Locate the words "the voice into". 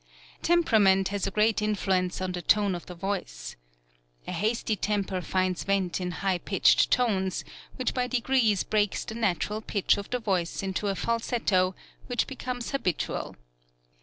10.09-10.87